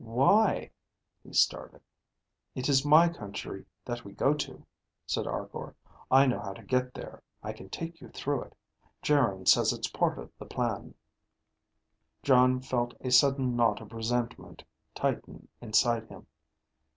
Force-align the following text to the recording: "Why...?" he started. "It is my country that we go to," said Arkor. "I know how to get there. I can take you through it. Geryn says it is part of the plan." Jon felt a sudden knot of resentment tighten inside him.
"Why...?" 0.03 0.71
he 1.21 1.31
started. 1.31 1.79
"It 2.55 2.67
is 2.69 2.83
my 2.83 3.07
country 3.07 3.67
that 3.85 4.03
we 4.03 4.13
go 4.13 4.33
to," 4.33 4.65
said 5.05 5.27
Arkor. 5.27 5.75
"I 6.09 6.25
know 6.25 6.39
how 6.39 6.53
to 6.53 6.63
get 6.63 6.95
there. 6.95 7.21
I 7.43 7.53
can 7.53 7.69
take 7.69 8.01
you 8.01 8.07
through 8.09 8.45
it. 8.45 8.57
Geryn 9.03 9.45
says 9.45 9.71
it 9.73 9.81
is 9.85 9.89
part 9.91 10.17
of 10.17 10.31
the 10.39 10.45
plan." 10.47 10.95
Jon 12.23 12.61
felt 12.61 12.95
a 13.01 13.11
sudden 13.11 13.55
knot 13.55 13.79
of 13.79 13.93
resentment 13.93 14.63
tighten 14.95 15.47
inside 15.61 16.07
him. 16.07 16.25